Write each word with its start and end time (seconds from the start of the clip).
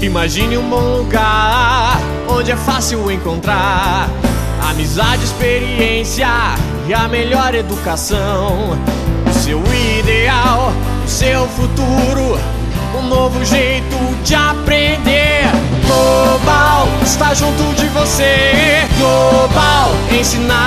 Imagine 0.00 0.56
um 0.56 0.70
bom 0.70 0.98
lugar 0.98 1.98
onde 2.28 2.52
é 2.52 2.56
fácil 2.56 3.10
encontrar 3.10 4.08
amizade, 4.70 5.24
experiência 5.24 6.28
e 6.86 6.94
a 6.94 7.08
melhor 7.08 7.52
educação. 7.52 8.78
O 9.28 9.32
seu 9.32 9.60
ideal, 9.98 10.72
o 11.04 11.08
seu 11.08 11.48
futuro, 11.48 12.38
um 12.96 13.08
novo 13.08 13.44
jeito 13.44 13.96
de 14.22 14.36
aprender. 14.36 15.42
Global 15.84 16.86
está 17.02 17.34
junto 17.34 17.74
de 17.74 17.88
você. 17.88 18.86
Global 19.00 19.90
ensinar. 20.16 20.57